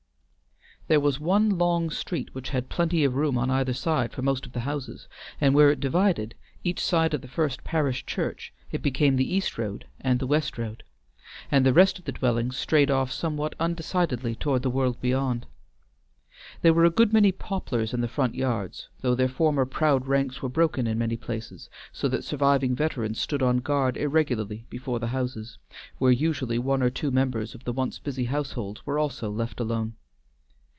There 0.87 0.99
was 0.99 1.21
one 1.21 1.57
long 1.57 1.89
street 1.89 2.35
which 2.35 2.49
had 2.49 2.67
plenty 2.67 3.05
of 3.05 3.15
room 3.15 3.37
on 3.37 3.49
either 3.49 3.71
side 3.71 4.11
for 4.11 4.21
most 4.21 4.45
of 4.45 4.51
the 4.51 4.61
houses, 4.61 5.07
and 5.39 5.55
where 5.55 5.71
it 5.71 5.79
divided, 5.79 6.35
each 6.65 6.81
side 6.83 7.13
of 7.13 7.21
the 7.21 7.29
First 7.29 7.63
Parish 7.63 8.05
Church, 8.05 8.51
it 8.73 8.81
became 8.81 9.15
the 9.15 9.33
East 9.35 9.57
road 9.57 9.87
and 10.01 10.19
the 10.19 10.27
West 10.27 10.57
road, 10.57 10.83
and 11.49 11.65
the 11.65 11.71
rest 11.71 11.97
of 11.97 12.03
the 12.03 12.11
dwellings 12.11 12.57
strayed 12.57 12.91
off 12.91 13.09
somewhat 13.09 13.55
undecidedly 13.57 14.35
toward 14.35 14.63
the 14.63 14.69
world 14.69 14.99
beyond. 14.99 15.45
There 16.61 16.73
were 16.73 16.83
a 16.83 16.89
good 16.89 17.13
many 17.13 17.31
poplars 17.31 17.93
in 17.93 18.01
the 18.01 18.09
front 18.09 18.35
yards, 18.35 18.89
though 18.99 19.15
their 19.15 19.29
former 19.29 19.65
proud 19.65 20.07
ranks 20.07 20.41
were 20.41 20.49
broken 20.49 20.87
in 20.87 20.97
many 20.99 21.15
places, 21.15 21.69
so 21.93 22.09
that 22.09 22.25
surviving 22.25 22.75
veterans 22.75 23.17
stood 23.21 23.41
on 23.43 23.59
guard 23.59 23.95
irregularly 23.95 24.65
before 24.69 24.99
the 24.99 25.07
houses, 25.15 25.57
where 25.99 26.11
usually 26.11 26.59
one 26.59 26.83
or 26.83 26.89
two 26.89 27.11
members 27.11 27.55
of 27.55 27.63
the 27.63 27.71
once 27.71 27.97
busy 27.97 28.25
households 28.25 28.85
were 28.85 28.99
also 28.99 29.29
left 29.31 29.61
alone. 29.61 29.93